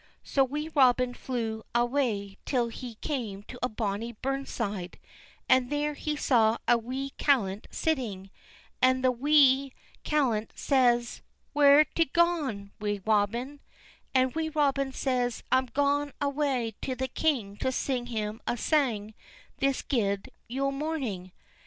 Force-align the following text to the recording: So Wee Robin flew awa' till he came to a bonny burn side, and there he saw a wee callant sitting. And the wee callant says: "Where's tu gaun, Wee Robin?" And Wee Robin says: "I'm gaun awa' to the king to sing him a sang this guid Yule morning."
So 0.23 0.43
Wee 0.43 0.67
Robin 0.73 1.13
flew 1.13 1.61
awa' 1.75 2.33
till 2.43 2.69
he 2.69 2.95
came 2.95 3.43
to 3.43 3.59
a 3.61 3.69
bonny 3.69 4.13
burn 4.13 4.47
side, 4.47 4.97
and 5.47 5.69
there 5.69 5.93
he 5.93 6.15
saw 6.15 6.57
a 6.67 6.75
wee 6.75 7.11
callant 7.19 7.67
sitting. 7.69 8.31
And 8.81 9.03
the 9.03 9.11
wee 9.11 9.73
callant 10.03 10.53
says: 10.55 11.21
"Where's 11.53 11.85
tu 11.93 12.05
gaun, 12.05 12.71
Wee 12.79 12.99
Robin?" 13.05 13.59
And 14.15 14.33
Wee 14.33 14.49
Robin 14.49 14.91
says: 14.91 15.43
"I'm 15.51 15.67
gaun 15.67 16.13
awa' 16.19 16.71
to 16.81 16.95
the 16.95 17.07
king 17.07 17.55
to 17.57 17.71
sing 17.71 18.07
him 18.07 18.41
a 18.47 18.57
sang 18.57 19.13
this 19.59 19.83
guid 19.83 20.31
Yule 20.47 20.71
morning." 20.71 21.31